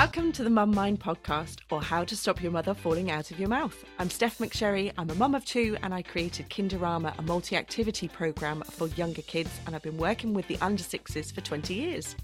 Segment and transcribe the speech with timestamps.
[0.00, 3.38] Welcome to the Mum Mind podcast, or How to Stop Your Mother Falling Out of
[3.38, 3.84] Your Mouth.
[3.98, 4.90] I'm Stef McSherry.
[4.96, 9.20] I'm a mum of two, and I created Kinderama, a multi activity program for younger
[9.20, 12.16] kids, and I've been working with the under sixes for 20 years.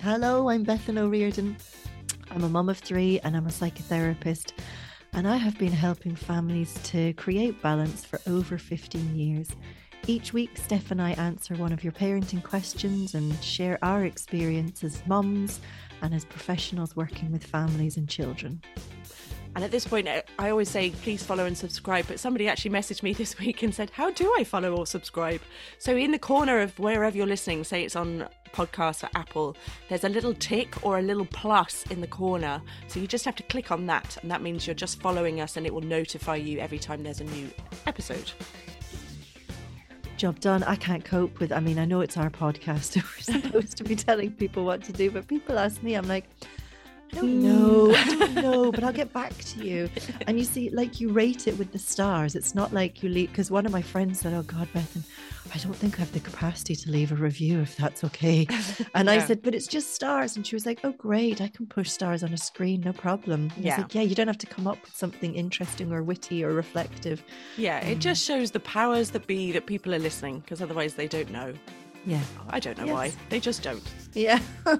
[0.00, 1.58] Hello, I'm Bethan O'Riordan.
[2.30, 4.52] I'm a mum of three, and I'm a psychotherapist.
[5.12, 9.50] And I have been helping families to create balance for over 15 years.
[10.06, 14.82] Each week, Steph and I answer one of your parenting questions and share our experience
[14.82, 15.60] as mums
[16.02, 18.62] and as professionals working with families and children.
[19.56, 20.08] And at this point,
[20.38, 22.06] I always say, please follow and subscribe.
[22.06, 25.40] But somebody actually messaged me this week and said, How do I follow or subscribe?
[25.78, 29.56] So, in the corner of wherever you're listening, say it's on podcast or Apple,
[29.88, 32.62] there's a little tick or a little plus in the corner.
[32.86, 34.16] So, you just have to click on that.
[34.22, 37.20] And that means you're just following us and it will notify you every time there's
[37.20, 37.50] a new
[37.86, 38.30] episode
[40.20, 40.62] job done.
[40.64, 41.50] I can't cope with.
[41.50, 42.96] I mean, I know it's our podcast.
[43.32, 46.26] We're supposed to be telling people what to do, but people ask me, I'm like,
[47.12, 47.92] I don't know.
[47.94, 49.90] I don't know, but I'll get back to you.
[50.26, 52.36] And you see, like you rate it with the stars.
[52.36, 55.02] It's not like you leave because one of my friends said, Oh God, Bethan,
[55.52, 58.46] I don't think I have the capacity to leave a review if that's okay.
[58.94, 59.14] And yeah.
[59.14, 60.36] I said, But it's just stars.
[60.36, 63.50] And she was like, Oh great, I can push stars on a screen, no problem.
[63.56, 63.76] And yeah.
[63.76, 67.24] Said, Yeah, you don't have to come up with something interesting or witty or reflective.
[67.56, 70.94] Yeah, it um, just shows the powers that be that people are listening, because otherwise
[70.94, 71.54] they don't know.
[72.06, 72.22] Yeah.
[72.48, 72.94] I don't know yes.
[72.94, 73.12] why.
[73.28, 73.82] They just don't.
[74.14, 74.40] Yeah.
[74.66, 74.72] we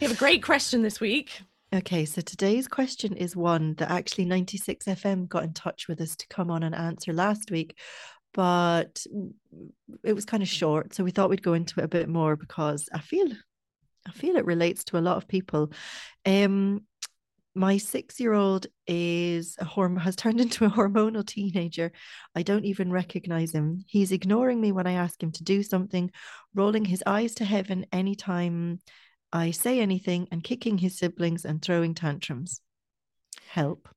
[0.00, 1.42] have a great question this week.
[1.72, 6.16] Okay, so today's question is one that actually 96 FM got in touch with us
[6.16, 7.78] to come on and answer last week,
[8.34, 9.04] but
[10.02, 10.94] it was kind of short.
[10.94, 13.28] So we thought we'd go into it a bit more because I feel
[14.08, 15.72] I feel it relates to a lot of people.
[16.26, 16.82] Um
[17.60, 21.92] my six-year-old is a horm- has turned into a hormonal teenager.
[22.34, 23.84] I don't even recognize him.
[23.86, 26.10] He's ignoring me when I ask him to do something,
[26.54, 28.80] rolling his eyes to heaven anytime
[29.30, 32.62] I say anything, and kicking his siblings and throwing tantrums.
[33.46, 33.90] Help.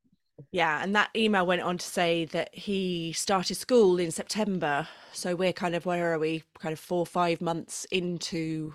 [0.51, 4.89] Yeah, and that email went on to say that he started school in September.
[5.13, 6.43] So we're kind of where are we?
[6.59, 8.73] Kind of four or five months into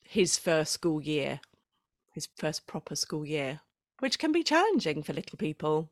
[0.00, 1.40] his first school year,
[2.12, 3.60] his first proper school year
[4.00, 5.90] which can be challenging for little people.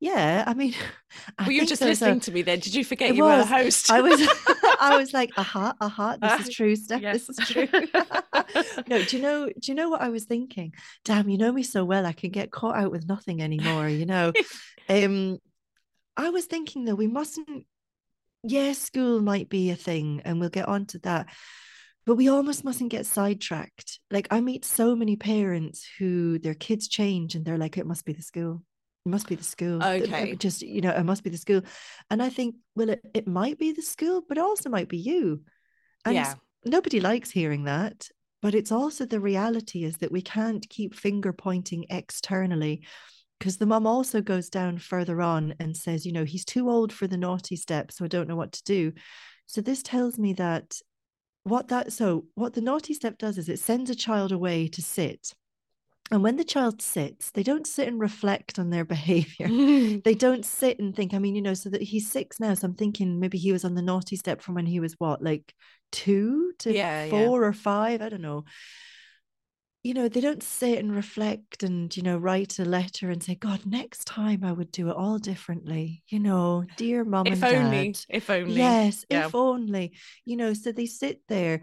[0.00, 0.74] Yeah, I mean,
[1.38, 2.20] I were you just listening a...
[2.20, 2.58] to me then?
[2.58, 3.38] Did you forget you was.
[3.38, 3.90] were the host?
[3.90, 4.20] I was,
[4.80, 7.00] I was like, aha, aha, this uh, is true, Stef.
[7.00, 7.26] Yes.
[7.26, 7.68] This is true.
[8.88, 9.46] no, do you know?
[9.46, 10.74] Do you know what I was thinking?
[11.04, 12.04] Damn, you know me so well.
[12.04, 13.88] I can get caught out with nothing anymore.
[13.88, 14.32] You know,
[14.88, 15.38] um,
[16.16, 17.66] I was thinking though, we mustn't.
[18.42, 21.28] Yes, school might be a thing, and we'll get on to that
[22.06, 24.00] but we almost mustn't get sidetracked.
[24.10, 28.04] Like I meet so many parents who their kids change and they're like, it must
[28.04, 28.62] be the school.
[29.06, 29.82] It must be the school.
[29.82, 30.34] Okay.
[30.36, 31.62] Just, you know, it must be the school.
[32.10, 34.98] And I think, well, it, it might be the school, but it also might be
[34.98, 35.42] you.
[36.04, 36.34] And yeah.
[36.64, 38.08] nobody likes hearing that.
[38.42, 42.82] But it's also the reality is that we can't keep finger pointing externally
[43.38, 46.92] because the mum also goes down further on and says, you know, he's too old
[46.92, 48.92] for the naughty step, so I don't know what to do.
[49.46, 50.76] So this tells me that
[51.44, 54.82] what that so what the naughty step does is it sends a child away to
[54.82, 55.34] sit
[56.10, 59.48] and when the child sits they don't sit and reflect on their behavior.
[60.04, 62.66] They don't sit and think i mean you know so that he's six now so
[62.66, 65.54] i'm thinking maybe he was on the naughty step from when he was what like
[65.94, 67.46] two to yeah, four yeah.
[67.48, 68.02] or five?
[68.02, 68.44] I don't know
[69.84, 73.34] you know, they don't sit and reflect and, you know, write a letter and say,
[73.34, 76.02] God, next time I would do it all differently.
[76.08, 78.00] You know, dear mom if and only, dad.
[78.08, 78.54] If only.
[78.54, 79.26] Yes, yeah.
[79.26, 79.92] if only.
[80.24, 81.60] You know, so they sit there.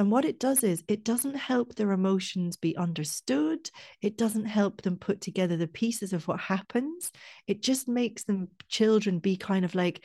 [0.00, 3.70] And what it does is it doesn't help their emotions be understood.
[4.02, 7.12] It doesn't help them put together the pieces of what happens.
[7.46, 10.02] It just makes them children be kind of like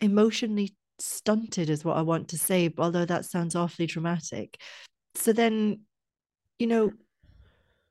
[0.00, 4.60] emotionally stunted, is what I want to say, although that sounds awfully dramatic.
[5.16, 5.80] So then
[6.60, 6.92] you know,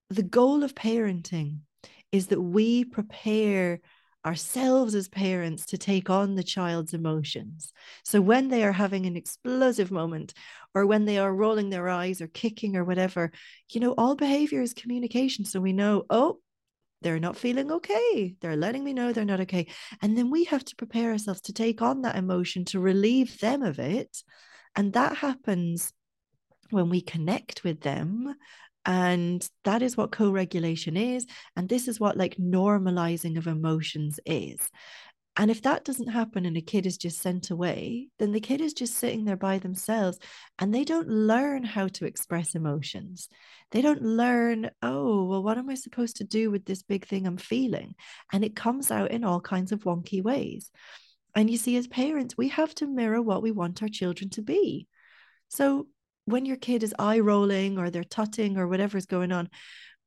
[0.10, 1.60] the goal of parenting
[2.12, 3.80] is that we prepare
[4.26, 7.72] ourselves as parents to take on the child's emotions.
[8.04, 10.34] So when they are having an explosive moment
[10.76, 13.32] or when they are rolling their eyes or kicking or whatever,
[13.70, 15.46] you know, all behavior is communication.
[15.46, 16.40] So we know, oh,
[17.02, 18.36] they're not feeling okay.
[18.42, 19.68] They're letting me know they're not okay.
[20.02, 23.62] And then we have to prepare ourselves to take on that emotion to relieve them
[23.62, 24.22] of it.
[24.76, 25.94] And that happens
[26.72, 28.36] when we connect with them
[28.86, 31.26] and that is what co-regulation is
[31.56, 34.60] and this is what like normalizing of emotions is.
[35.36, 38.62] And if that doesn't happen and a kid is just sent away then the kid
[38.62, 40.18] is just sitting there by themselves
[40.58, 43.30] and they don't learn how to express emotions.
[43.72, 47.28] They don't learn oh well what am i supposed to do with this big thing
[47.28, 47.96] i'm feeling?
[48.34, 50.72] And it comes out in all kinds of wonky ways.
[51.36, 54.42] And you see as parents we have to mirror what we want our children to
[54.42, 54.88] be.
[55.50, 55.88] So
[56.30, 59.50] when your kid is eye rolling or they're tutting or whatever's going on,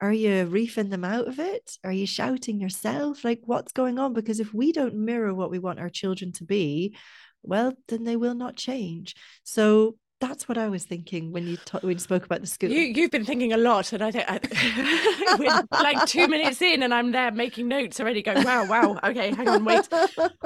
[0.00, 1.76] are you reefing them out of it?
[1.84, 3.24] Are you shouting yourself?
[3.24, 4.12] Like, what's going on?
[4.12, 6.96] Because if we don't mirror what we want our children to be,
[7.42, 9.14] well, then they will not change.
[9.44, 12.70] So that's what I was thinking when you ta- when you spoke about the school.
[12.70, 16.84] You you've been thinking a lot, and I think I, we're like two minutes in,
[16.84, 18.22] and I'm there making notes already.
[18.22, 19.00] Going, wow, wow.
[19.02, 19.88] Okay, hang on, wait.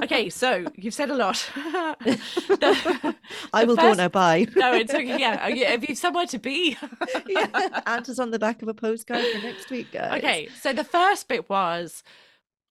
[0.03, 1.47] Okay, so you've said a lot.
[2.05, 3.15] the,
[3.53, 4.09] I will first, go now.
[4.09, 4.47] Bye.
[4.57, 5.19] no, it's okay.
[5.19, 6.77] Yeah, uh, have you somewhere to be?
[7.27, 10.19] yeah, Anta's on the back of a postcard for next week, guys.
[10.19, 12.03] Okay, so the first bit was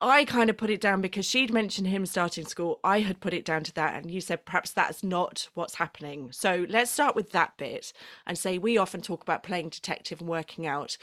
[0.06, 2.80] I kind of put it down because she'd mentioned him starting school.
[2.84, 3.96] I had put it down to that.
[3.96, 6.32] And you said perhaps that's not what's happening.
[6.32, 7.92] So let's start with that bit
[8.28, 10.96] and say we often talk about playing detective and working out.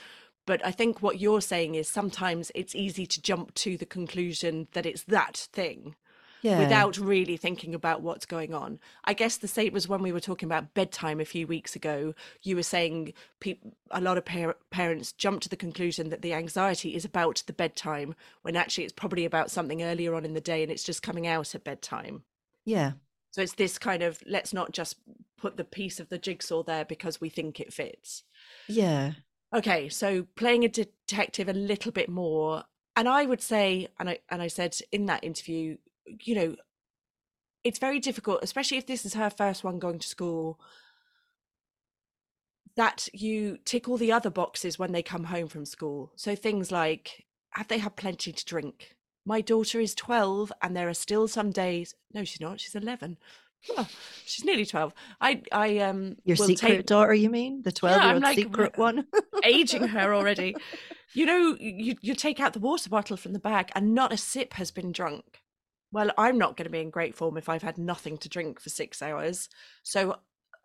[0.46, 4.68] But I think what you're saying is sometimes it's easy to jump to the conclusion
[4.72, 5.96] that it's that thing
[6.42, 6.58] yeah.
[6.58, 8.80] without really thinking about what's going on.
[9.04, 12.14] I guess the same was when we were talking about bedtime a few weeks ago.
[12.42, 13.60] You were saying pe-
[13.90, 17.52] a lot of par- parents jump to the conclusion that the anxiety is about the
[17.52, 21.02] bedtime when actually it's probably about something earlier on in the day and it's just
[21.02, 22.24] coming out at bedtime.
[22.64, 22.92] Yeah.
[23.30, 24.96] So it's this kind of let's not just
[25.38, 28.24] put the piece of the jigsaw there because we think it fits.
[28.68, 29.12] Yeah.
[29.54, 32.64] Okay, so playing a detective a little bit more
[32.96, 35.76] and I would say, and I and I said in that interview,
[36.06, 36.56] you know,
[37.64, 40.58] it's very difficult, especially if this is her first one going to school,
[42.76, 46.12] that you tick all the other boxes when they come home from school.
[46.16, 48.96] So things like, have they had plenty to drink?
[49.24, 53.18] My daughter is 12 and there are still some days, no, she's not, she's 11.
[53.76, 53.86] Oh,
[54.24, 54.92] she's nearly 12.
[55.20, 56.86] I, I, um, your secret take...
[56.86, 57.62] daughter, you mean?
[57.62, 59.06] The 12 year old secret one?
[59.44, 60.56] aging her already.
[61.14, 64.16] You know, you, you take out the water bottle from the bag and not a
[64.16, 65.41] sip has been drunk
[65.92, 68.58] well, I'm not going to be in great form if I've had nothing to drink
[68.58, 69.48] for six hours.
[69.82, 70.16] So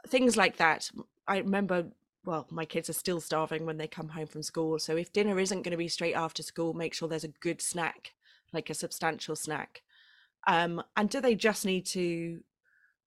[0.08, 0.90] things like that.
[1.28, 1.88] I remember,
[2.26, 4.80] well, my kids are still starving when they come home from school.
[4.80, 7.62] So if dinner isn't going to be straight after school, make sure there's a good
[7.62, 8.14] snack,
[8.54, 9.82] like a substantial snack.
[10.48, 12.40] Um, and do they just need to?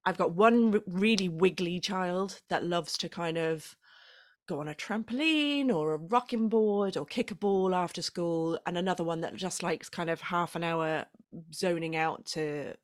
[0.05, 3.77] I've got one really wiggly child that loves to kind of
[4.47, 8.77] go on a trampoline or a rocking board or kick a ball after school and
[8.77, 11.07] another one that just likes kind of half an hour
[11.53, 12.75] zoning out to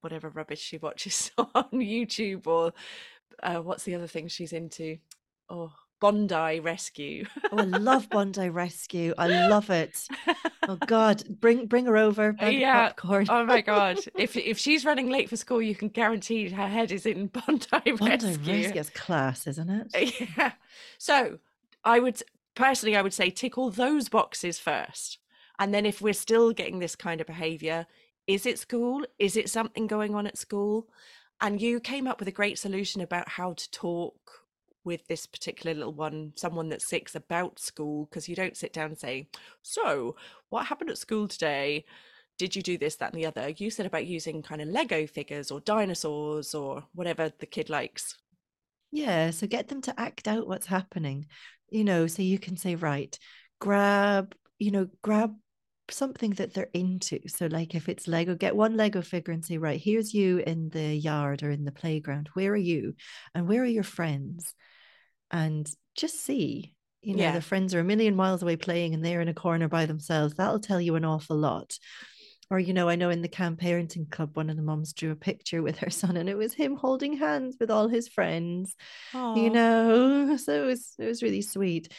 [0.00, 2.72] whatever rubbish she watches on YouTube or
[3.42, 4.98] uh, what's the other thing she's into
[5.48, 7.26] oh Bondi Rescue.
[7.52, 9.12] oh, I love Bondi Rescue.
[9.18, 10.08] I love it.
[10.66, 12.34] Oh God, bring bring her over.
[12.40, 12.88] yeah.
[12.88, 13.26] popcorn.
[13.28, 13.98] oh my God.
[14.16, 17.66] If if she's running late for school, you can guarantee her head is in Bondi,
[17.70, 18.62] Bondi Rescue.
[18.62, 20.30] Rescue is class, isn't it?
[20.36, 20.52] Yeah.
[20.96, 21.38] So
[21.84, 22.22] I would
[22.54, 25.18] personally, I would say tick all those boxes first,
[25.60, 27.86] and then if we're still getting this kind of behaviour,
[28.26, 29.04] is it school?
[29.18, 30.88] Is it something going on at school?
[31.42, 34.14] And you came up with a great solution about how to talk
[34.84, 38.86] with this particular little one, someone that's six, about school, because you don't sit down
[38.86, 39.28] and say,
[39.62, 40.16] So,
[40.48, 41.84] what happened at school today?
[42.38, 43.50] Did you do this, that, and the other?
[43.50, 48.16] You said about using kind of Lego figures or dinosaurs or whatever the kid likes.
[48.90, 49.30] Yeah.
[49.30, 51.26] So get them to act out what's happening,
[51.68, 53.18] you know, so you can say, Right,
[53.60, 55.34] grab, you know, grab
[55.90, 57.20] something that they're into.
[57.28, 60.70] So, like if it's Lego, get one Lego figure and say, right, here's you in
[60.70, 62.28] the yard or in the playground.
[62.34, 62.94] Where are you?
[63.34, 64.54] And where are your friends?
[65.30, 67.32] and just see you know yeah.
[67.32, 70.34] the friends are a million miles away playing and they're in a corner by themselves
[70.34, 71.78] that'll tell you an awful lot
[72.50, 75.10] or you know i know in the calm parenting club one of the moms drew
[75.10, 78.74] a picture with her son and it was him holding hands with all his friends
[79.12, 79.42] Aww.
[79.42, 81.92] you know so it was it was really sweet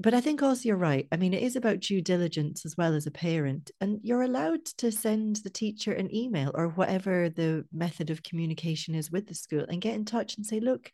[0.00, 1.06] but I think also you're right.
[1.12, 3.70] I mean, it is about due diligence as well as a parent.
[3.80, 8.94] And you're allowed to send the teacher an email or whatever the method of communication
[8.94, 10.90] is with the school and get in touch and say, look,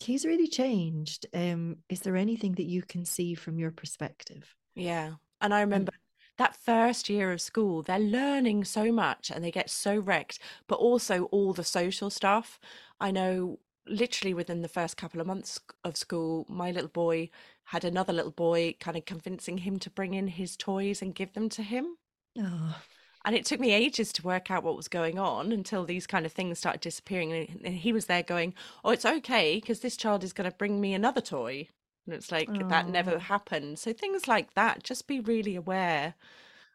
[0.00, 1.26] he's really changed.
[1.34, 4.54] Um, is there anything that you can see from your perspective?
[4.74, 5.14] Yeah.
[5.40, 5.92] And I remember
[6.38, 10.38] that first year of school, they're learning so much and they get so wrecked,
[10.68, 12.58] but also all the social stuff.
[13.00, 17.30] I know literally within the first couple of months of school, my little boy
[17.68, 21.34] had another little boy kind of convincing him to bring in his toys and give
[21.34, 21.98] them to him.
[22.38, 22.80] Oh.
[23.26, 26.24] And it took me ages to work out what was going on until these kind
[26.24, 27.60] of things started disappearing.
[27.62, 30.80] And he was there going, Oh, it's okay because this child is going to bring
[30.80, 31.68] me another toy.
[32.06, 32.68] And it's like, oh.
[32.68, 33.18] that never oh.
[33.18, 33.78] happened.
[33.78, 36.14] So things like that, just be really aware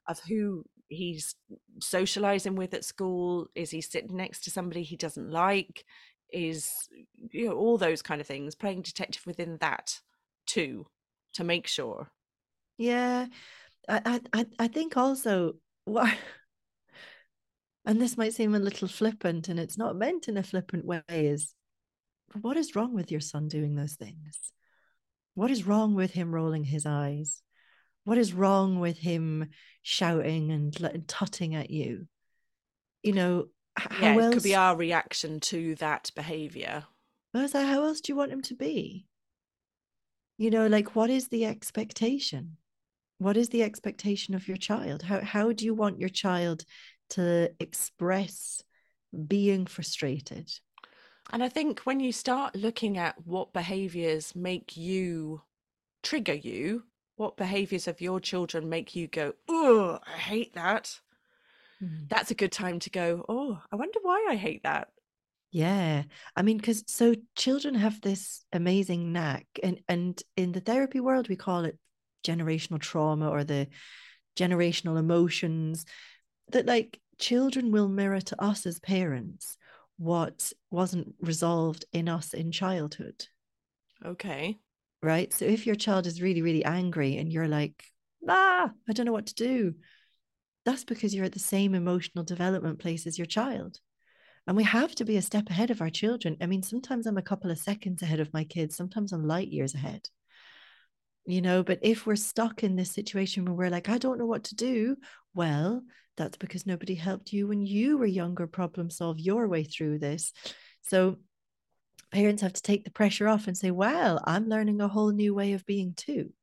[0.08, 1.34] of who he's
[1.82, 3.48] socializing with at school.
[3.56, 5.86] Is he sitting next to somebody he doesn't like?
[6.32, 6.72] Is,
[7.32, 10.02] you know, all those kind of things, playing detective within that
[10.46, 10.88] too,
[11.34, 12.12] to make sure.
[12.78, 13.28] Yeah.
[13.88, 16.14] I, I, I think also what
[17.86, 21.02] and this might seem a little flippant and it's not meant in a flippant way
[21.10, 21.54] is
[22.42, 24.54] what is wrong with your son doing those things?
[25.36, 27.42] What is wrong with him rolling his eyes?
[28.06, 29.50] What is wrong with him
[29.82, 32.08] shouting and, and tutting at you?
[33.02, 33.46] You know,
[33.76, 36.86] how yeah, it else, could be our reaction to that behavior.
[37.34, 39.06] I was like, how else do you want him to be?
[40.38, 42.58] You know, like what is the expectation?
[43.20, 45.04] What is the expectation of your child?
[45.04, 46.66] How how do you want your child
[47.12, 48.64] to express
[49.28, 50.52] being frustrated?
[51.32, 55.42] And I think when you start looking at what behaviors make you
[56.02, 56.84] trigger you,
[57.16, 61.00] what behaviors of your children make you go, oh, I hate that.
[61.82, 62.10] Mm.
[62.10, 64.90] That's a good time to go, oh, I wonder why I hate that.
[65.54, 66.04] Yeah.
[66.36, 71.30] I mean, because so children have this amazing knack, and, and in the therapy world,
[71.30, 71.78] we call it
[72.26, 73.68] generational trauma or the
[74.36, 75.86] generational emotions
[76.52, 79.56] that like children will mirror to us as parents
[79.98, 83.28] what wasn't resolved in us in childhood.
[84.04, 84.58] Okay.
[85.04, 85.32] Right.
[85.32, 87.84] So if your child is really, really angry and you're like,
[88.28, 89.76] ah, I don't know what to do,
[90.66, 93.80] that's because you're at the same emotional development place as your child.
[94.46, 96.38] And we have to be a step ahead of our children.
[96.42, 99.48] I mean, sometimes I'm a couple of seconds ahead of my kids, sometimes I'm light
[99.48, 100.08] years ahead.
[101.26, 104.26] You know, but if we're stuck in this situation where we're like, I don't know
[104.26, 104.98] what to do,
[105.34, 105.82] well,
[106.18, 110.34] that's because nobody helped you when you were younger, problem solve your way through this.
[110.82, 111.18] So
[112.12, 115.34] parents have to take the pressure off and say, well, I'm learning a whole new
[115.34, 116.34] way of being too.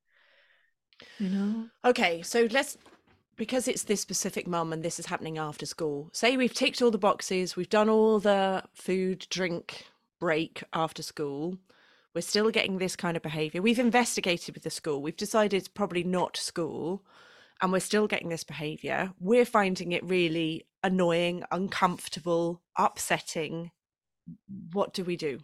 [1.19, 1.67] You know?
[1.85, 2.79] Okay, so let's
[3.41, 6.91] because it's this specific mum and this is happening after school, say we've ticked all
[6.91, 9.87] the boxes, we've done all the food, drink,
[10.21, 11.57] break after school,
[12.15, 13.63] we're still getting this kind of behavior.
[13.63, 17.03] We've investigated with the school, we've decided it's probably not school,
[17.63, 19.11] and we're still getting this behavior.
[19.19, 23.71] We're finding it really annoying, uncomfortable, upsetting.
[24.75, 25.39] What do we do?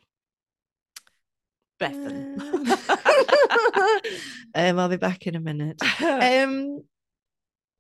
[1.81, 2.43] Bethan.
[4.55, 5.81] um, I'll be back in a minute.
[5.99, 6.83] Um,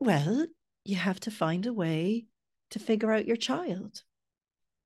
[0.00, 0.46] well,
[0.84, 2.26] you have to find a way
[2.70, 4.02] to figure out your child.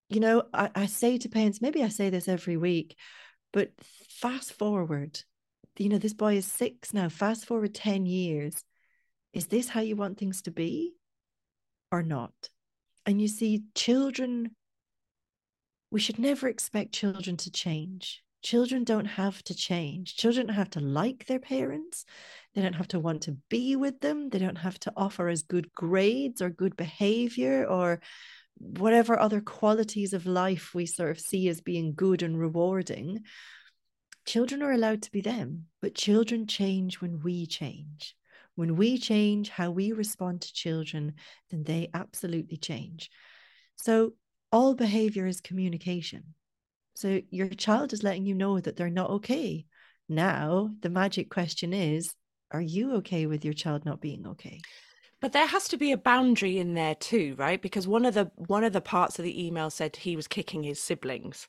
[0.08, 2.96] You know, I, I say to parents, maybe I say this every week,
[3.52, 3.70] but
[4.08, 5.20] fast forward,
[5.78, 8.64] you know, this boy is six now, fast forward 10 years.
[9.32, 10.94] Is this how you want things to be
[11.92, 12.50] or not?
[13.06, 14.50] And you see, children,
[15.90, 18.22] we should never expect children to change.
[18.42, 20.16] Children don't have to change.
[20.16, 22.04] Children have to like their parents.
[22.54, 24.28] They don't have to want to be with them.
[24.28, 28.00] They don't have to offer as good grades or good behavior or
[28.56, 33.20] whatever other qualities of life we sort of see as being good and rewarding.
[34.26, 38.16] Children are allowed to be them, but children change when we change.
[38.56, 41.14] When we change how we respond to children,
[41.50, 43.10] then they absolutely change.
[43.76, 44.14] So,
[44.52, 46.34] all behavior is communication
[47.00, 49.64] so your child is letting you know that they're not okay.
[50.10, 52.12] Now, the magic question is
[52.50, 54.60] are you okay with your child not being okay?
[55.20, 57.60] But there has to be a boundary in there too, right?
[57.60, 60.62] Because one of the one of the parts of the email said he was kicking
[60.62, 61.46] his siblings.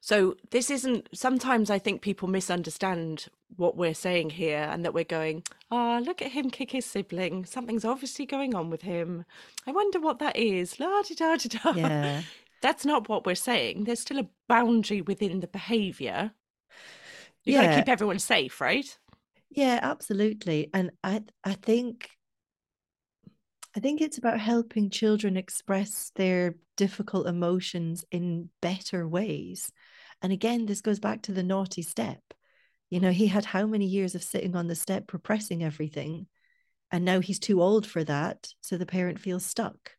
[0.00, 5.04] So this isn't sometimes I think people misunderstand what we're saying here and that we're
[5.04, 7.44] going, "Ah, oh, look at him kick his sibling.
[7.46, 9.24] Something's obviously going on with him.
[9.66, 11.72] I wonder what that is." La da da da.
[11.72, 12.22] Yeah.
[12.62, 13.84] That's not what we're saying.
[13.84, 16.32] There's still a boundary within the behavior.
[17.44, 17.62] You yeah.
[17.62, 18.98] got to keep everyone safe, right?
[19.54, 20.68] Yeah, absolutely.
[20.74, 22.10] And I I think
[23.76, 29.72] I think it's about helping children express their difficult emotions in better ways.
[30.22, 32.20] And again, this goes back to the naughty step.
[32.90, 36.26] You know, he had how many years of sitting on the step repressing everything.
[36.92, 38.48] And now he's too old for that.
[38.60, 39.92] So the parent feels stuck.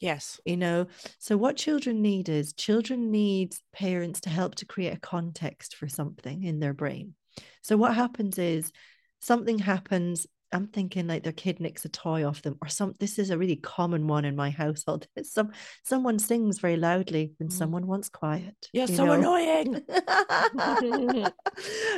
[0.00, 0.40] Yes.
[0.44, 0.86] You know,
[1.18, 5.88] so what children need is children need parents to help to create a context for
[5.88, 7.14] something in their brain.
[7.62, 8.72] So what happens is
[9.20, 10.26] something happens.
[10.50, 12.94] I'm thinking like their kid nicks a toy off them, or some.
[12.98, 15.06] This is a really common one in my household.
[15.22, 15.52] Some
[15.84, 17.52] someone sings very loudly when mm.
[17.52, 18.56] someone wants quiet.
[18.72, 19.12] You're you so know?
[19.12, 19.82] annoying.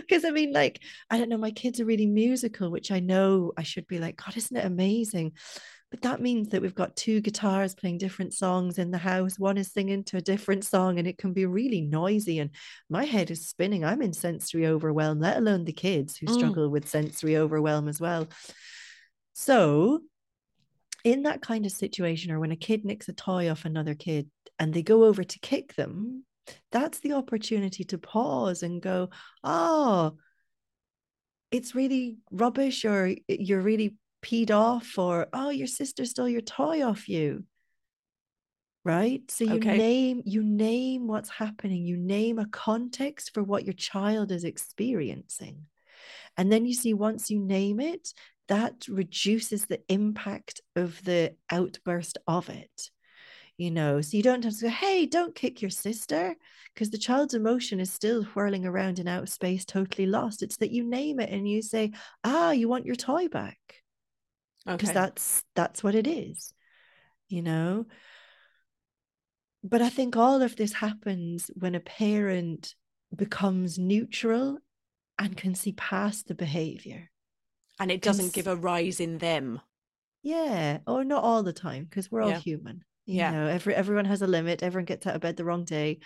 [0.01, 0.81] Because I mean, like
[1.11, 4.17] I don't know, my kids are really musical, which I know I should be like,
[4.17, 5.33] God, isn't it amazing?
[5.91, 9.39] But that means that we've got two guitars playing different songs in the house.
[9.39, 12.39] One is singing to a different song, and it can be really noisy.
[12.39, 12.51] And
[12.89, 13.85] my head is spinning.
[13.85, 16.35] I'm in sensory overwhelm, let alone the kids who mm.
[16.35, 18.29] struggle with sensory overwhelm as well.
[19.33, 20.01] So,
[21.03, 24.31] in that kind of situation, or when a kid nicks a toy off another kid
[24.61, 26.25] and they go over to kick them,
[26.71, 29.11] that's the opportunity to pause and go,
[29.43, 30.17] oh,
[31.51, 36.85] it's really rubbish, or you're really peed off or oh your sister stole your toy
[36.85, 37.45] off you.
[38.85, 39.23] Right?
[39.31, 39.77] So you Okay.
[39.77, 41.85] name you name what's happening.
[41.85, 45.67] You name a context for what your child is experiencing.
[46.37, 48.13] And then you see once you name it
[48.49, 52.91] that reduces the impact of the outburst of it.
[53.59, 56.35] You know so you don't have to go hey don't kick your sister
[56.73, 60.43] because the child's emotion is still whirling around in outer space totally lost.
[60.43, 61.93] It's that you name it and you say
[62.25, 63.59] ah you want your toy back
[64.67, 64.95] because Okay.
[64.95, 66.53] that's that's what it is
[67.29, 67.87] you know
[69.63, 72.75] but i think all of this happens when a parent
[73.15, 74.59] becomes neutral
[75.19, 77.11] and can see past the behavior
[77.79, 79.61] and it doesn't give a rise in them.
[80.23, 82.39] yeah or not all the time because we're all Yeah.
[82.41, 83.31] human you Yeah.
[83.31, 85.99] know every everyone has a limit everyone gets out of bed the wrong day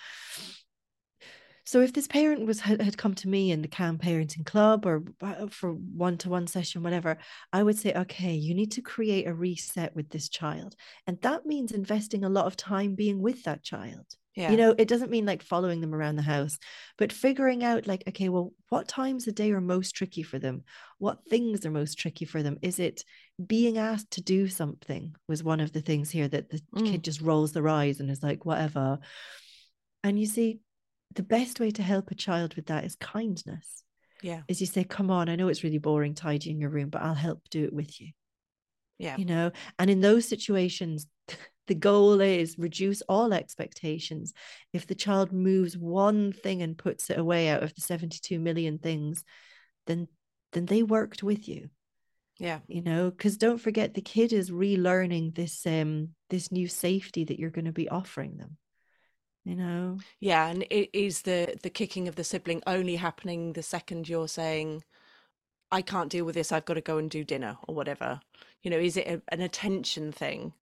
[1.67, 4.85] so if this parent was had, had come to me in the calm parenting club
[4.87, 7.17] or uh, for one-to-one session whatever
[7.53, 10.75] i would say okay you need to create a reset with this child.
[11.07, 14.07] And that means investing a lot of time being with that child.
[14.37, 14.51] Yeah.
[14.51, 16.59] you know it doesn't mean like following them around the house
[16.99, 20.65] but figuring out like okay well what times a day are most tricky for them?
[20.99, 22.59] What things are most tricky for them?
[22.61, 23.05] Is it
[23.47, 25.15] being asked to do something?
[25.29, 26.87] was one of the things here that the Mm.
[26.91, 28.99] kid just rolls their eyes and is like whatever.
[30.03, 30.59] And you see
[31.15, 33.83] the best way to help a child with that is kindness.
[34.23, 34.41] Yeah.
[34.49, 37.13] is you say come on i know it's really boring tidying your room but i'll
[37.13, 38.13] help do it with you.
[38.99, 39.17] Yeah.
[39.19, 39.51] you know?
[39.79, 41.07] And in those situations
[41.67, 44.33] the goal is reduce all expectations.
[44.73, 48.79] If the child moves one thing and puts it away out of the 72 million
[48.79, 49.25] things
[49.87, 50.09] then
[50.53, 51.69] then they worked with you.
[52.39, 52.61] Yeah.
[52.67, 53.11] you know?
[53.11, 57.67] Because don't forget the kid is relearning this um this new safety that you're going
[57.67, 58.57] to be offering them
[59.45, 60.47] you know Yeah.
[60.49, 64.85] And it is the the kicking of the sibling only happening the second you're saying,
[65.71, 68.21] I can't deal with this, I've got to go and do dinner or whatever.
[68.63, 70.53] You know, is it a, an attention thing?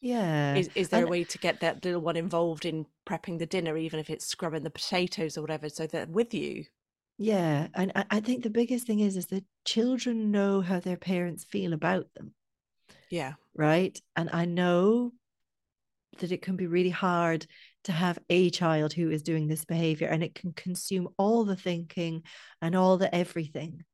[0.00, 3.38] yeah Is is there And- a way to get that little one involved in prepping
[3.38, 6.64] the dinner, even if it's scrubbing the potatoes or whatever, so they're with you?
[7.18, 10.96] yeah and I, I think the biggest thing is is that children know how their
[10.96, 12.34] parents feel about them
[13.10, 13.34] Yeah.
[13.54, 15.12] right and i know
[16.18, 17.46] that it can be really hard
[17.84, 21.56] to have a child who is doing this behavior and it can consume all the
[21.56, 22.22] thinking
[22.60, 23.84] and all the everything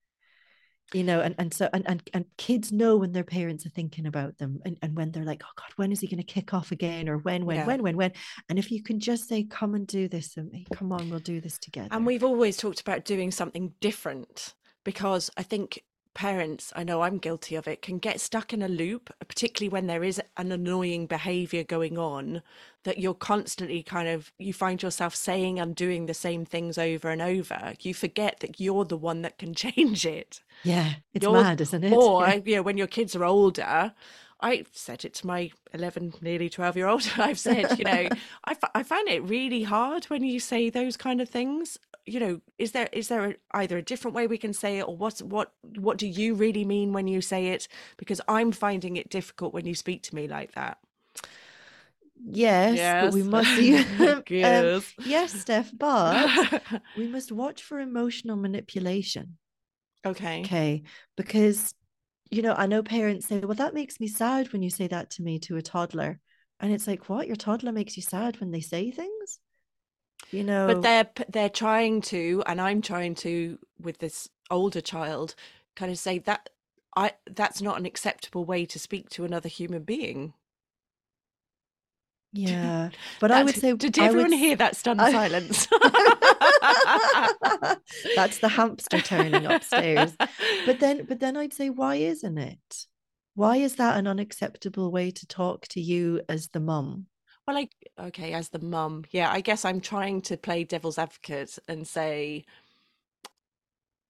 [0.95, 4.07] you know and and so and and, and kids know when their parents are thinking
[4.07, 6.55] about them and, and when they're like oh god when is he going to kick
[6.55, 7.09] off again?
[7.09, 7.67] or when when Yeah.
[7.67, 8.13] when when when?
[8.49, 10.67] And if you can just say come and do this with me.
[10.73, 11.89] Come on we'll do this together.
[11.91, 15.83] And we've always talked about doing something different because I think
[16.19, 19.87] parents, I know I'm guilty of it, can get stuck in a loop, particularly when
[19.87, 22.43] there is an annoying behavior going on
[22.83, 27.09] that you're constantly kind of, you find yourself saying and doing the same things over
[27.11, 27.75] and over.
[27.81, 30.43] You forget that you're the one that can change it.
[30.65, 32.41] yeah it's Yours- mad isn't it Or, Yeah.
[32.45, 33.93] you know, when your kids are older,
[34.41, 37.09] I said it to my 11, nearly 12 year old.
[37.15, 38.11] And I've said, you know,
[38.45, 41.79] I, f- I find it really hard when you say those kind of things.
[42.07, 44.83] You know, is there is there a, either a different way we can say it,
[44.89, 47.69] or what's what what do you really mean when you say it?
[47.97, 50.79] Because I'm finding it difficult when you speak to me like that.
[52.25, 53.29] yes, but we Yes.
[53.31, 53.77] must see
[54.43, 54.95] um, Yes.
[55.05, 56.33] yes stef but
[56.95, 59.39] we must watch for emotional manipulation
[60.05, 60.45] okay.
[60.45, 60.83] okay
[61.17, 61.75] because
[62.31, 65.11] you know i know parents say well that makes me sad when you say that
[65.11, 66.21] to me to a toddler.
[66.61, 67.29] And it's like what?
[67.29, 69.39] Your toddler makes you sad when they say things?
[70.33, 70.67] You know?
[70.67, 75.37] but they're they're trying to and i'm trying to with this older child
[75.77, 76.49] kind of say that
[76.97, 80.35] i that's not an acceptable way to speak to another human being.
[82.33, 82.91] Yeah.
[83.21, 85.69] But i would say did I would everyone s- hear that stunned I- silence
[88.17, 90.17] that's the hamster turning upstairs.
[90.67, 92.87] But then but then i'd say why isn't it?
[93.35, 97.07] Why is that an unacceptable way to talk to you as the mum?
[97.47, 101.59] Well like okay as the mum yeah i guess i'm trying to play devil's advocate
[101.67, 102.45] and say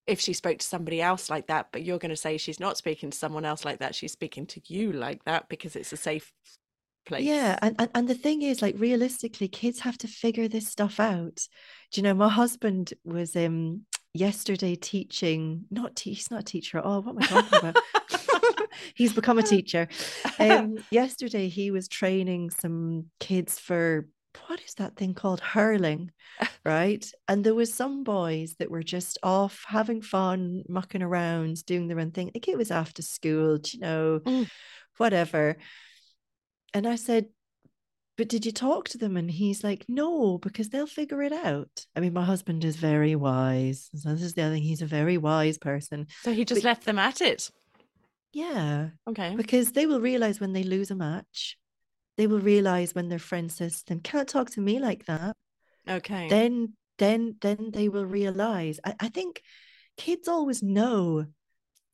[0.07, 2.75] if she spoke to somebody else like that but you're going to say she's not
[2.75, 5.97] speaking to someone else like that she's speaking to you like that because it's a
[5.97, 6.33] safe
[7.05, 10.67] place Yeah, and, and and the thing is, like realistically, kids have to figure this
[10.67, 11.35] stuff out.
[11.91, 16.77] Do you know, my husband was um yesterday teaching, not te- he's not a teacher
[16.79, 17.01] at all.
[17.01, 17.77] What am I talking about?
[18.95, 19.87] he's become a teacher.
[20.39, 24.07] Um yesterday he was training some kids for
[24.47, 25.41] what is that thing called?
[25.41, 26.11] Hurling,
[26.63, 27.03] right?
[27.27, 31.99] And there was some boys that were just off having fun, mucking around, doing their
[31.99, 32.31] own thing.
[32.33, 34.47] Like it was after school, you know, Mm.
[34.97, 35.57] whatever.
[36.73, 37.27] And I said,
[38.17, 39.15] but did you talk to them?
[39.15, 41.85] And he's like, no, because they'll figure it out.
[41.95, 43.89] I mean, my husband is very wise.
[43.95, 44.63] So this is the other thing.
[44.63, 46.07] He's a very wise person.
[46.21, 47.49] so he just But- left them at it
[48.33, 48.89] Yeah.
[49.07, 51.57] okay Because they will realize when they lose a match,
[52.17, 55.35] they will realize when their friend says to them, can't talk to me like that.
[55.87, 56.27] Okay.
[56.29, 58.81] Then then then they will realize.
[58.83, 59.41] I, I think
[59.95, 61.25] kids always know,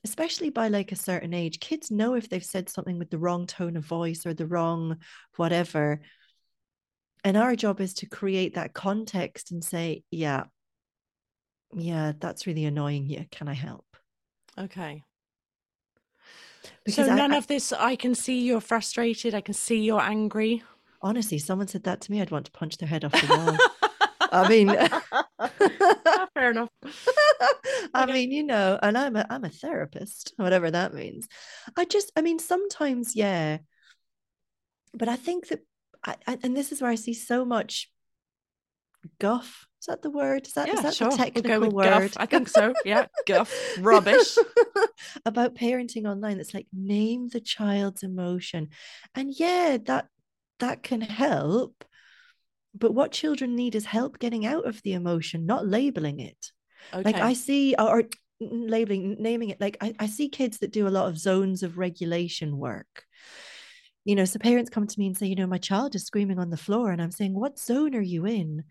[0.05, 3.47] especially by like a certain age, kids know if they've said something with the wrong
[3.47, 4.97] tone of voice or the wrong
[5.35, 5.99] whatever.
[7.23, 10.43] And our job is to create that context and say, yeah,
[11.73, 13.25] yeah, that's really annoying you.
[13.31, 13.85] Can I help?
[14.59, 15.01] Okay.
[16.85, 20.01] Because so none I- of this I can see you're frustrated, I can see you're
[20.01, 20.61] angry.
[21.01, 23.57] honestly, someone said that to me, I'd want to punch their head off the wall.
[24.31, 24.67] I mean,
[26.05, 26.69] Ah, fair enough.
[27.93, 28.13] I Okay.
[28.13, 31.27] mean, you know, and I'm a I'm a therapist, whatever that means.
[31.77, 33.59] I just, I mean, sometimes, yeah,
[34.93, 35.61] but I think that,
[36.05, 37.91] I, and this is where I see so much
[39.19, 39.67] guff.
[39.81, 40.47] Is that the word?
[40.47, 41.09] Is that is Yeah, that sure.
[41.09, 41.89] the We'll technical word?
[41.89, 42.17] guff.
[42.17, 42.73] I think so.
[42.85, 43.77] Yeah, guff.
[43.77, 44.37] Rubbish.
[45.25, 46.37] about parenting online.
[46.37, 48.69] That's like name the child's emotion,
[49.13, 50.07] and yeah, that
[50.59, 51.83] that can help.
[52.77, 56.51] But what children need is help getting out of the emotion, not labeling it.
[56.93, 57.03] Okay.
[57.03, 58.03] Like I see, or, or
[58.39, 59.61] labeling, naming it.
[59.61, 63.05] Like I, I see kids that do a lot of zones of regulation work.
[64.03, 66.37] You know, so parents come to me and say, you know, my child is screaming
[66.37, 68.63] on the floor, and I'm saying, what zone are you in?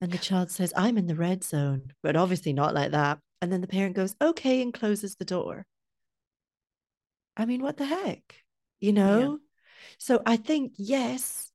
[0.00, 3.18] And the child says, I'm in the red zone, but obviously not like that.
[3.40, 5.64] And then the parent goes, okay, and closes the door.
[7.36, 8.42] I mean, what the heck?
[8.80, 9.38] You know?
[9.98, 11.50] So I think, yes,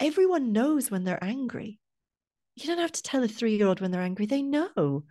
[0.00, 1.78] everyone knows when they're angry.
[2.56, 5.04] You don't have to tell a three year old when they're angry, they know,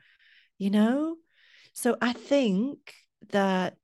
[0.58, 1.16] you know?
[1.74, 2.94] So I think
[3.30, 3.78] that,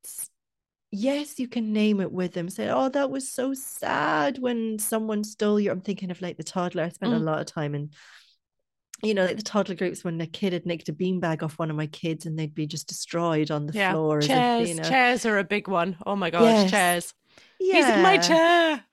[0.92, 2.50] yes, you can name it with them.
[2.50, 5.72] Say, oh, that was so sad when someone stole your.
[5.74, 6.84] I'm thinking of like the toddler.
[6.84, 7.24] I spent a Mm.
[7.24, 7.92] lot of time in
[9.04, 11.70] you know, like the toddler groups when a kid had nicked a beanbag off one
[11.70, 13.92] of my kids and they'd be just destroyed on the yeah.
[13.92, 14.20] floor.
[14.20, 14.70] as if, Chairs.
[14.70, 15.98] you know, Chairs are a big one.
[16.06, 16.72] Oh my gosh, Yes.
[16.72, 17.14] chairs.
[17.60, 18.84] yeah, He's in my chair.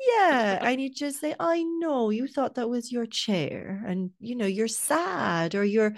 [0.00, 0.58] Yeah.
[0.62, 4.46] And you just say, I know you thought that was your chair and, you know,
[4.46, 5.94] you're sad or you're,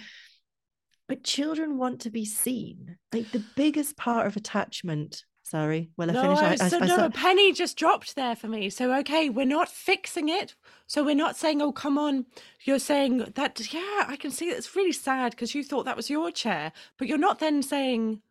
[1.09, 2.97] but children want to be seen.
[3.13, 5.25] Like the biggest part of attachment.
[5.43, 5.91] Sorry.
[5.97, 6.63] Well, I No, finished.
[6.63, 8.71] I I, so, I no, a penny just dropped there for me.
[8.71, 10.55] So, okay, we're not fixing it.
[10.87, 12.27] So, we're not saying, oh, come on.
[12.63, 16.09] You're saying that, yeah, I can see it's really sad because you thought that was
[16.09, 16.71] your chair.
[16.99, 18.23] But you're not then saying,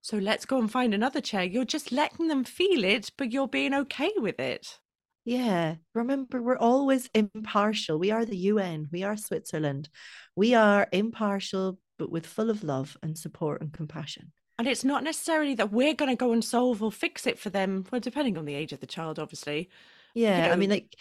[0.00, 1.44] so let's go and find another chair.
[1.44, 4.78] You're just letting them feel it, but you're being okay with it.
[5.24, 7.98] Yeah, remember, we're always impartial.
[7.98, 9.88] We are the UN, we are Switzerland.
[10.36, 14.32] We are impartial, but with full of love and support and compassion.
[14.58, 17.50] And it's not necessarily that we're going to go and solve or fix it for
[17.50, 17.84] them.
[17.90, 19.70] Well, depending on the age of the child, obviously.
[20.14, 20.94] Yeah, I mean, like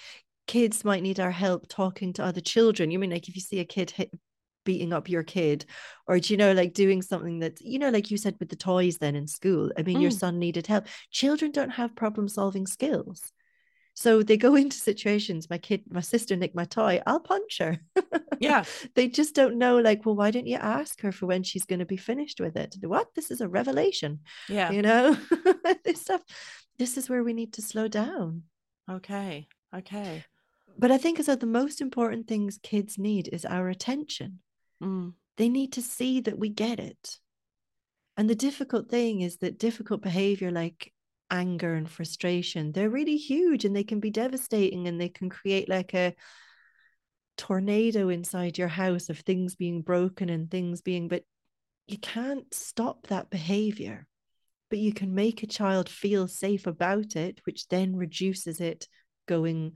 [0.48, 2.92] kids might need our help talking to other children.
[2.92, 4.12] You mean like if you see a kid hit,
[4.66, 5.66] beating up your kid,
[6.08, 8.56] or do you know, like doing something that, you know, like you said with the
[8.56, 10.20] toys then in school, I mean, your Mm.
[10.20, 10.88] son needed help.
[11.12, 13.34] Children don't have problem solving skills.
[13.93, 17.79] So they go into situations, my kid, my sister nicked my toy, I'll punch her.
[18.39, 18.65] Yeah.
[18.95, 21.79] they just don't know, like, well, why don't you ask her for when she's going
[21.79, 22.75] to be finished with it?
[22.82, 23.13] What?
[23.15, 24.69] This is a revelation, Yeah.
[24.71, 25.15] you know?
[25.86, 26.21] this stuff,
[26.77, 28.43] this is where we need to slow down.
[28.91, 29.47] Okay.
[29.73, 30.25] Okay.
[30.77, 34.39] But I think as the most important things kids need is our attention.
[34.82, 35.13] Mm.
[35.38, 37.19] They need to see that we get it.
[38.17, 40.92] And the difficult thing is that difficult behavior like
[41.34, 45.67] anger and frustration, they're really huge and they can be devastating and they can create
[45.67, 46.15] like a
[47.36, 51.24] tornado inside your house of things being broken and things being, but
[51.88, 54.08] you can't stop that behavior.
[54.69, 58.88] But you can make a child feel safe about it, which then reduces it
[59.28, 59.74] going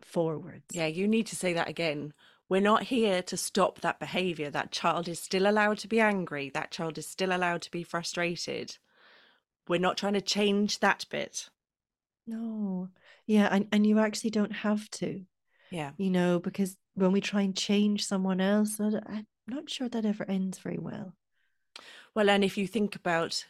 [0.00, 0.64] forwards.
[0.72, 2.12] Yeah, you need to say that again.
[2.48, 4.50] We're not here to stop that behavior.
[4.50, 6.50] That child is still allowed to be angry.
[6.52, 8.76] That child is still allowed to be frustrated.
[9.68, 11.48] We're not trying to change that bit.
[12.26, 12.88] No.
[13.26, 15.24] Yeah, and, and you actually don't have to,
[15.70, 15.92] Yeah.
[15.96, 20.24] you know, because when we try and change someone else, I'm not sure that ever
[20.28, 21.14] ends very well.
[22.14, 23.44] Well, and if you think about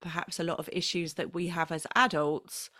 [0.00, 2.70] perhaps a lot of issues that we have as adults,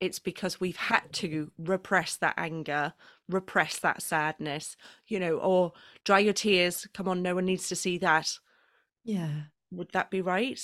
[0.00, 2.94] it's because we've had to repress that anger,
[3.28, 5.72] repress that sadness, you know, or
[6.04, 6.86] dry your tears.
[6.94, 8.38] Come on, no one needs to see that.
[9.04, 9.30] Yeah.
[9.70, 10.60] Would that be right?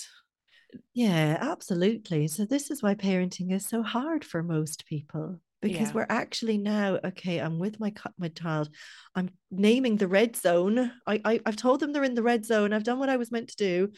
[0.94, 2.28] Yeah, absolutely.
[2.28, 5.92] So this is why parenting is so hard for most people because Yeah.
[5.94, 7.38] we're actually now okay.
[7.38, 8.70] I'm with my my child.
[9.14, 10.92] I'm naming the red zone.
[11.06, 12.72] I, I I've told them they're in the red zone.
[12.72, 13.92] I've done what I was meant to do.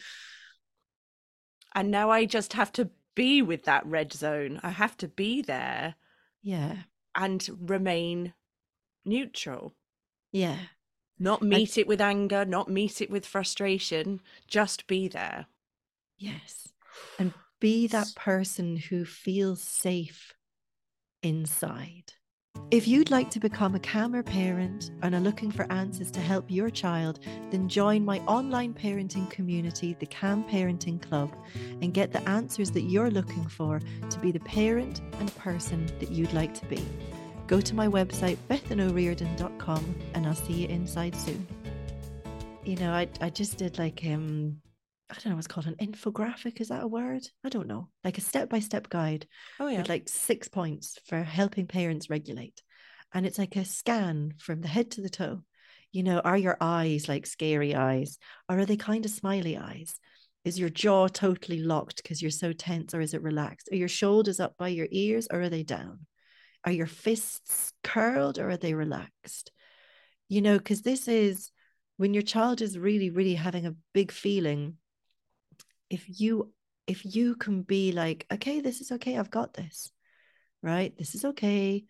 [1.75, 4.59] And now I just have to be with that red zone.
[4.63, 5.95] I have to be there
[6.43, 6.83] Yeah,
[7.15, 8.33] and remain
[9.05, 9.75] neutral.
[10.31, 10.57] yeah,
[11.17, 15.47] Not meet it with anger, not meet it with frustration, just be there.
[16.23, 16.69] Yes,
[17.19, 20.33] and be that person who feels safe
[21.21, 22.13] inside.
[22.71, 26.49] If you'd like to become a calmer parent and are looking for answers to help
[26.49, 27.19] your child,
[27.51, 31.35] then join my online parenting community, the Calm Parenting Club,
[31.81, 36.09] and get the answers that you're looking for to be the parent and person that
[36.09, 36.81] you'd like to be.
[37.47, 41.45] Go to my website, bethanoriordan.com, and I'll see you inside soon.
[42.63, 44.61] You know, I, I just did like um
[45.13, 46.59] I don't know what's called an infographic.
[46.59, 47.21] Is that a word?
[47.43, 47.89] I don't know.
[48.03, 49.27] Like a step by step guide.
[49.59, 49.77] Oh yeah.
[49.77, 52.63] With like six points for helping parents regulate.
[53.13, 55.43] And it's like a scan from the head to the toe.
[55.91, 58.17] You know, are your eyes like scary eyes?
[58.49, 59.99] Or are they kind of smiley eyes?
[60.45, 63.69] Is your jaw totally locked because you're so tense, or is it relaxed?
[63.71, 66.07] Are your shoulders up by your ears, or are they down?
[66.65, 69.51] Are your fists curled, or are they relaxed?
[70.27, 71.51] You know, because this is
[71.97, 74.77] when your child is really, really having a big feeling
[75.93, 76.51] if you
[76.87, 79.91] if you can be like okay this is okay i've got this
[80.63, 80.97] right?
[80.97, 81.83] This is okay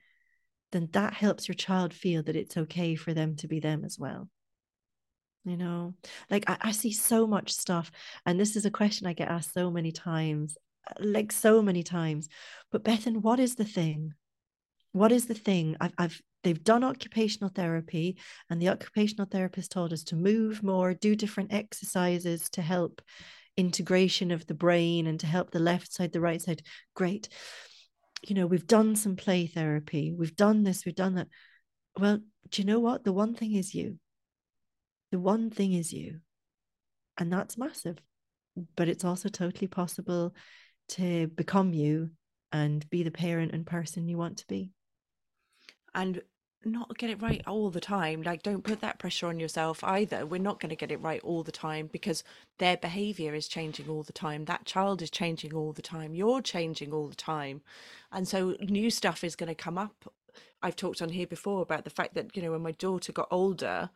[0.71, 3.97] then that helps your child feel that it's okay for them to be them as
[3.99, 4.29] well
[5.45, 5.93] you know?
[6.31, 7.91] Like I, I, see so much stuff
[8.25, 10.57] and this is a question i get asked so many times
[10.99, 12.29] like so many times
[12.71, 14.13] but bethan what is the thing?
[14.91, 15.75] What is the thing?
[15.81, 18.17] I've, I've they've done occupational therapy
[18.49, 23.01] and the occupational therapist told us to move more do different exercises to help
[23.57, 26.61] integration of the brain and to help the left side, the right side.
[26.95, 27.29] Great.
[28.27, 31.27] You know, we've done some play therapy, we've done this, we've done that.
[31.99, 33.03] Well, do you know what?
[33.03, 33.99] The one thing is you.
[35.11, 36.19] The one thing is you.
[37.17, 37.97] And that's massive.
[38.75, 40.33] But it's also totally possible
[40.89, 42.11] to become you
[42.51, 44.71] and be the parent and person you want to be.
[45.93, 46.21] And
[46.65, 48.21] not get it right all the time.
[48.21, 50.25] Like, don't put that pressure on yourself either.
[50.25, 52.23] We're not going to get it right all the time because
[52.59, 54.45] their behavior is changing all the time.
[54.45, 56.13] That child is changing all the time.
[56.15, 57.61] You're changing all the time.
[58.11, 60.11] And so new stuff is going to come up.
[60.61, 63.27] I've talked on here before about the fact that, you know, when my daughter got
[63.31, 63.89] older,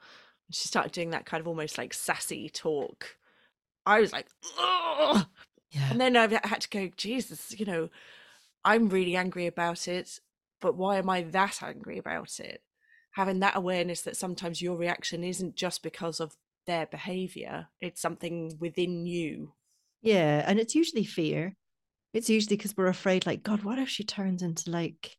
[0.52, 3.18] she started doing that kind of almost like sassy talk.
[3.86, 4.28] I was like,
[4.60, 5.26] Ugh!
[5.72, 5.92] yeah.
[5.92, 7.90] And then I had to go, Jesus, you know,
[8.66, 10.20] I'm really angry about it
[10.62, 12.62] but why am I that angry about it?
[13.12, 18.58] Having that awareness that sometimes your reaction isn't just because of their behavior, it's something
[18.60, 19.54] within you.
[20.02, 20.44] Yeah.
[20.46, 21.56] And it's usually fear.
[22.14, 25.16] It's usually because we're afraid, like, God, what if she turns into like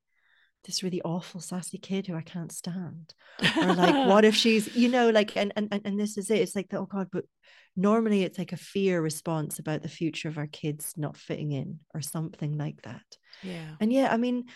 [0.64, 3.14] this really awful sassy kid who I can't stand?
[3.56, 6.40] Or like, what if she's, you know, like, and and and this is it.
[6.40, 7.24] It's like, oh God, but
[7.76, 11.78] normally it's like a fear response about the future of our kids not fitting in
[11.94, 13.04] or something like that.
[13.42, 13.76] Yeah.
[13.80, 14.46] And yeah, I mean,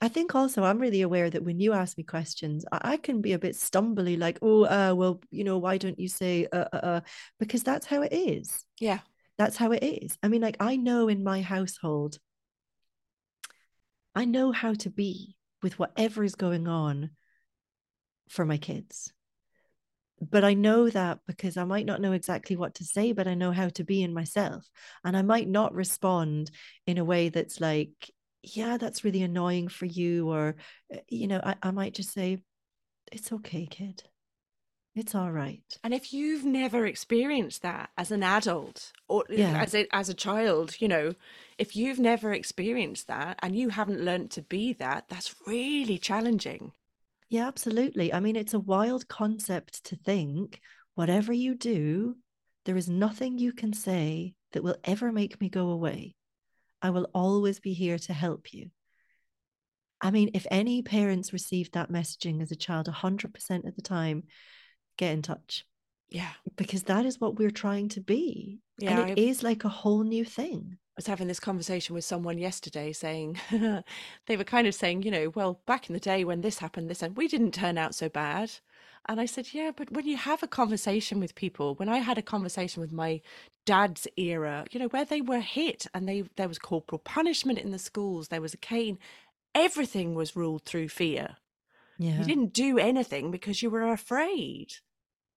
[0.00, 3.22] I think also I'm really aware that when you ask me questions, I, I can
[3.22, 6.66] be a bit stumbly, like, oh, uh, well, you know, why don't you say, uh,
[6.72, 7.00] uh, uh,
[7.38, 8.64] because that's how it is.
[8.78, 8.98] Yeah.
[9.38, 10.18] That's how it is.
[10.22, 12.18] I mean, like, I know in my household,
[14.14, 17.10] I know how to be with whatever is going on
[18.28, 19.12] for my kids.
[20.20, 23.34] But I know that because I might not know exactly what to say, but I
[23.34, 24.66] know how to be in myself.
[25.04, 26.50] And I might not respond
[26.86, 28.10] in a way that's like,
[28.54, 30.30] yeah, that's really annoying for you.
[30.30, 30.56] Or,
[30.92, 32.38] eh, you know, I, I might just say,
[33.12, 34.02] it's okay, kid.
[34.94, 35.62] It's all right.
[35.84, 39.60] And if you've never experienced that as an adult or yeah.
[39.60, 41.12] as a as a child, you know,
[41.58, 46.72] if you've never experienced that and you haven't learned to be that, that's really challenging.
[47.28, 48.10] Yeah, absolutely.
[48.10, 50.60] I mean, it's a wild concept to think
[50.94, 52.16] whatever you do,
[52.64, 56.15] there is nothing you can say that will ever make me go away.
[56.86, 58.70] I will always be here to help you.
[60.00, 64.22] I mean, if any parents received that messaging as a child 100% of the time,
[64.96, 65.66] get in touch.
[66.10, 66.30] Yeah.
[66.54, 68.60] Because that is what we're trying to be.
[68.78, 69.18] Yeah, and it I've...
[69.18, 70.76] is like a whole new thing.
[70.76, 73.36] I was having this conversation with someone yesterday saying,
[74.26, 76.88] they were kind of saying, you know, well, back in the day when this happened,
[76.88, 78.52] this, and we didn't turn out so bad.
[79.08, 82.18] And I said, Yeah, but when you have a conversation with people, when I had
[82.18, 83.20] a conversation with my
[83.64, 87.70] dad's era, you know, where they were hit and they there was corporal punishment in
[87.70, 88.98] the schools, there was a cane,
[89.54, 91.36] everything was ruled through fear.
[91.98, 92.18] Yeah.
[92.18, 94.68] You didn't do anything because you were afraid.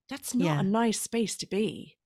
[0.10, 0.60] That's not yeah.
[0.60, 1.97] a nice space to be.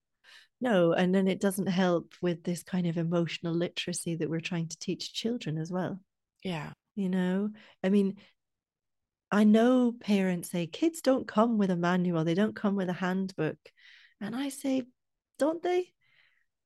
[0.62, 4.68] No, and then it doesn't help with this kind of emotional literacy that we're trying
[4.68, 6.00] to teach children as well.
[6.44, 6.72] Yeah.
[6.96, 7.50] You know,
[7.84, 8.18] I mean,
[9.34, 12.94] I know parents say kids don't come with a manual, they don't come with a
[12.94, 13.58] handbook.
[14.22, 14.84] And I say,
[15.40, 15.92] don't they?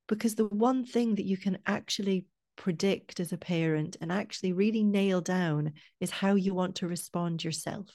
[0.10, 2.26] Because the one thing that you can actually
[2.58, 7.42] predict as a parent and actually really nail down is how you want to respond
[7.42, 7.88] yourself.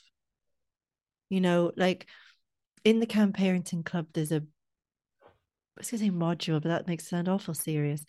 [1.28, 2.06] You know, like
[2.82, 6.88] in the Calm Parenting Club, there's a I was going to say module, but that
[6.88, 8.06] makes it sound awful serious.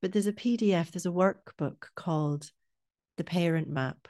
[0.00, 2.52] But there's a PDF, there's a workbook called
[3.16, 4.06] The Parent Map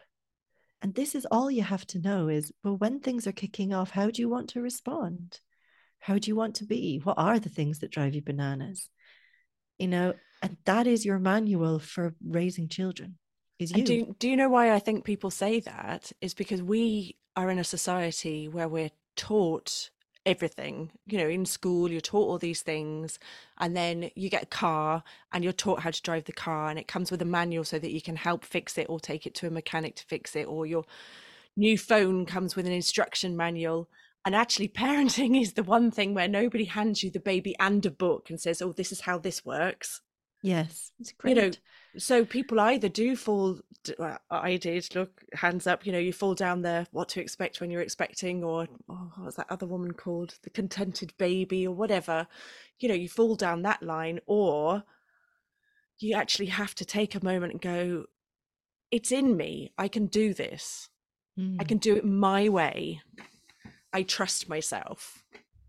[0.84, 3.88] And this is all you have to know is well, when things are kicking off,
[3.88, 5.40] how do you want to respond?
[5.98, 7.00] How do you want to be?
[7.02, 8.90] What are the things that drive you bananas?
[9.78, 13.16] You know, and that is your manual for raising children.
[13.58, 13.78] Is you.
[13.78, 16.12] And do, do you know why I think people say that?
[16.20, 19.88] Is because we are in a society where we're taught
[20.26, 23.18] everything you know in school you're taught all these things
[23.58, 26.78] and then you get a car and you're taught how to drive the car and
[26.78, 29.34] it comes with a manual so that you can help fix it or take it
[29.34, 30.84] to a mechanic to fix it or your
[31.56, 33.88] new phone comes with an instruction manual.
[34.24, 37.90] And actually parenting is the one thing where nobody hands you the baby and a
[37.90, 40.00] book and says oh this is how this works.
[40.42, 41.50] Yes it's great you know
[41.96, 43.58] so people either do fall
[43.98, 47.60] well, i did look hands up you know you fall down there what to expect
[47.60, 50.38] when you're expecting or oh, what was that other woman called?
[50.42, 52.26] The contented baby or whatever.
[52.78, 54.84] You know you fall down that line or
[55.98, 58.04] you actually have to take a moment and go
[58.90, 59.72] it's in me.
[59.76, 60.88] I can do this.
[61.38, 61.56] Mm.
[61.58, 63.00] i can do it my way.
[63.92, 65.24] I trust myself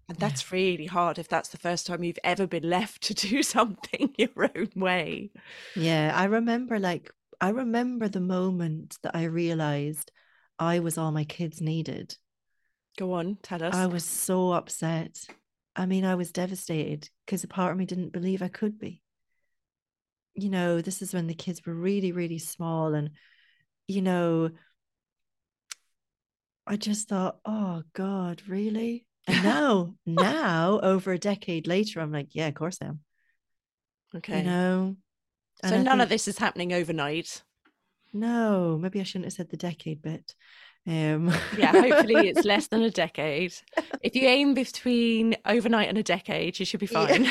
[0.08, 0.28] and Yeah.
[0.28, 4.14] that's really hard if that's the first time you've ever been left to do something
[4.18, 5.32] your own way
[5.76, 10.12] Yeah, I remember like I remember the moment that I realized
[10.58, 12.18] I was all my kids needed.
[12.98, 15.28] go on tell us I was so upset.
[15.76, 19.02] I mean, I was devastated because a part of me didn't believe I could be.
[20.34, 22.94] You know, this is when the kids were really, really small.
[22.94, 23.12] And,
[23.88, 24.52] you know,
[26.68, 29.06] I just thought, oh God, really?
[29.28, 33.00] And now, now, over a decade later, I'm like, yeah, of course I am.
[34.16, 34.96] okay You know?
[35.64, 37.42] And so I none of this is happening overnight
[38.14, 40.36] No, maybe I shouldn't have said the decade bit.
[40.88, 43.56] Um, yeah hopefully it's less than a decade
[44.04, 47.08] if you aim between overnight and a decade you should be Yeah.
[47.08, 47.24] fine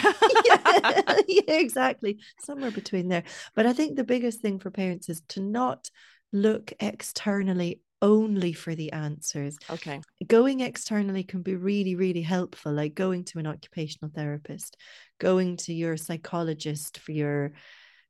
[0.45, 2.19] yeah, yeah, exactly.
[2.41, 3.23] Somewhere between there.
[3.55, 5.89] But I think the biggest thing for parents is to not
[6.33, 9.57] look externally only for the answers.
[9.71, 14.77] okay Going externally can be really, really helpful, like going to an occupational therapist,
[15.19, 17.53] going to your psychologist for your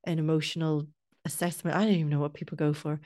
[0.04, 0.88] an emotional
[1.24, 1.76] assessment.
[1.76, 3.00] I don't even know what people go for.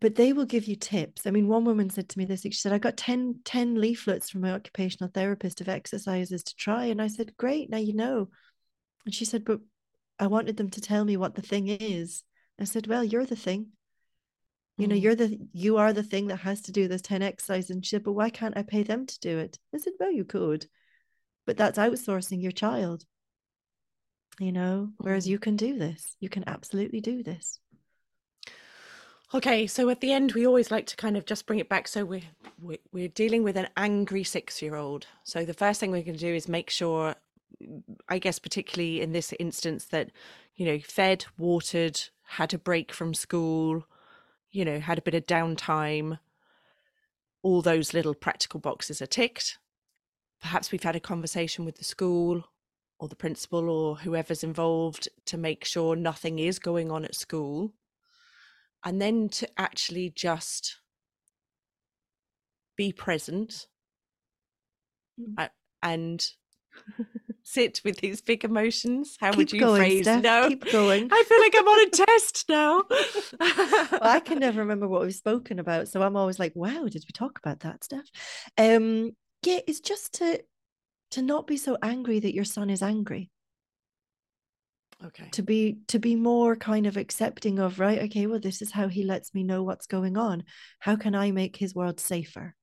[0.00, 1.26] But they will give you tips.
[1.26, 3.80] I mean, one woman said to me this week, she said, I got 10, 10
[3.80, 6.86] leaflets from my occupational therapist of exercises to try.
[6.86, 8.28] And I said, Great, now you know.
[9.06, 9.60] And she said, But
[10.18, 12.24] I wanted them to tell me what the thing is.
[12.60, 13.68] I said, Well, you're the thing.
[14.76, 15.02] You know, Mm.
[15.02, 17.70] you're the you are the thing that has to do this 10 exercises.
[17.70, 19.58] And she said, But why can't I pay them to do it?
[19.74, 20.66] I said, Well, you could.
[21.46, 23.04] But that's outsourcing your child.
[24.40, 25.30] You know, whereas Mm.
[25.30, 26.16] you can do this.
[26.18, 27.60] You can absolutely do this.
[29.32, 31.88] Okay, so at the end, we always like to kind of just bring it back.
[31.88, 32.22] So we're
[32.60, 35.06] we're, we're dealing with an angry six-year-old.
[35.24, 37.14] So the first thing we're going to do is make sure,
[38.08, 40.10] I guess, particularly in this instance, that
[40.56, 43.84] you know, fed, watered, had a break from school,
[44.54, 46.18] you know, had a bit of downtime.
[47.42, 49.58] All those little practical boxes are ticked.
[50.40, 52.44] Perhaps we've had a conversation with the school
[52.98, 57.74] or the principal or whoever's involved to make sure nothing is going on at school
[58.84, 60.78] and then to actually just
[62.76, 63.66] be present
[65.20, 65.34] Mm.
[65.38, 65.48] uh,
[65.80, 66.26] and
[67.44, 70.22] sit with these big emotions how Keep would you going, phrase Stef.
[70.22, 71.08] no Keep going.
[71.12, 75.14] i feel like i'm on a test now well, I can never remember what we've
[75.14, 75.88] spoken about.
[75.88, 78.04] So I'm always like, wow, did we talk about that stuff?
[78.58, 79.12] Um,
[79.44, 80.42] yeah, it's just to
[81.12, 83.30] to not be so angry that your son is angry.
[85.04, 88.72] okay To be to be more kind of accepting of, right, okay, well, this is
[88.72, 90.44] how he lets me know what's going on.
[90.80, 92.54] How can I make his world safer?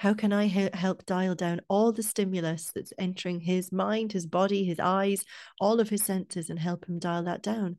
[0.00, 4.26] How can I he- help dial down all the stimulus that's entering his mind, his
[4.26, 5.26] body, his eyes,
[5.60, 7.76] all of his senses, and help him dial that down?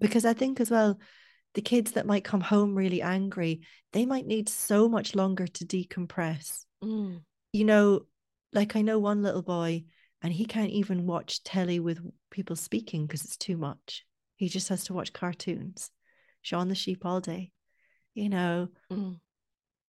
[0.00, 0.98] Because I think as well,
[1.52, 3.60] the kids that might come home really angry,
[3.92, 6.64] they might need so much longer to decompress.
[6.82, 7.20] Mm,
[7.52, 8.06] You know,
[8.54, 9.84] like I know one little boy,
[10.22, 12.00] and he can't even watch telly with
[12.30, 14.06] people speaking because it's too much.
[14.36, 15.90] He just has to watch cartoons,
[16.40, 17.52] Shaun the Sheep all day,
[18.14, 18.68] you know.
[18.90, 19.20] mm,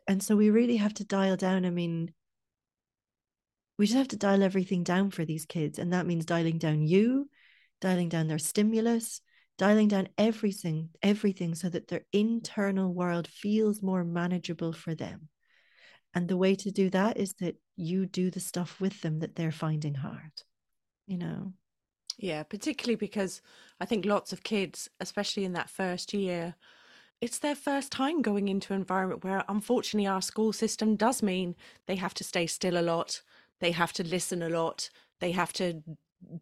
[0.09, 1.65] And so we really have to dial down.
[1.65, 2.11] I mean,
[3.77, 5.77] we just have to dial everything down for these kids.
[5.77, 7.29] And that means dialing down you,
[7.79, 9.21] dialing down their stimulus,
[9.59, 15.29] dialing down everything, everything so that their internal world feels more manageable for them.
[16.15, 19.35] And the way to do that is that you do the stuff with them that
[19.35, 20.31] they're finding hard,
[21.05, 21.53] you know?
[22.21, 23.41] yeah particularly because
[23.79, 26.53] i think lots of kids especially in that first year
[27.21, 31.55] it's their first time going into an environment where unfortunately our school system does mean
[31.85, 33.21] they have to stay still a lot
[33.59, 34.89] they have to listen a lot
[35.19, 35.83] they have to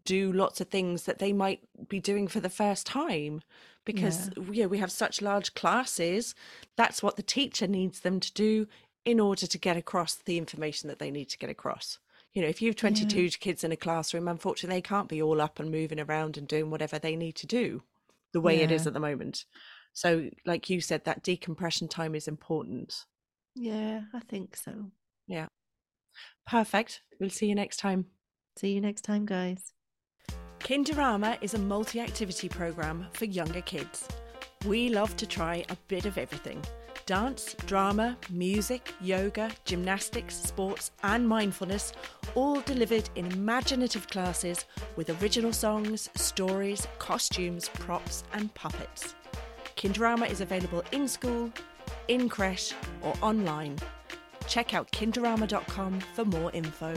[0.04, 3.42] do lots of things that they might be doing for the first time
[3.84, 4.66] because yeah.
[4.66, 6.34] we have such large classes.
[6.76, 8.66] That's what the teacher needs them to do
[9.04, 11.98] in order to get across the information that they need to get across.
[12.34, 13.28] You know, if you have 22 yeah.
[13.40, 16.70] kids in a classroom, unfortunately, they can't be all up and moving around and doing
[16.70, 17.82] whatever they need to do
[18.32, 18.64] the way yeah.
[18.64, 19.46] it is at the moment.
[19.98, 23.04] So, like you said, that decompression time is important.
[23.56, 24.92] Yeah, I think so.
[25.26, 25.48] Yeah.
[26.46, 27.02] Perfect.
[27.18, 28.06] We'll see you next time.
[28.56, 29.72] See you next time, guys.
[30.60, 34.06] Kinderama is a multi activity program for younger kids.
[34.64, 36.62] We love to try a bit of everything
[37.06, 41.92] dance, drama, music, yoga, gymnastics, sports, and mindfulness,
[42.36, 49.16] all delivered in imaginative classes with original songs, stories, costumes, props, and puppets.
[49.78, 51.52] Kinderama is available in school,
[52.08, 53.76] in creche, or online.
[54.48, 56.92] Check out kinderama.com for more info.